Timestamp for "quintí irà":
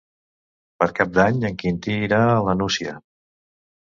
1.65-2.23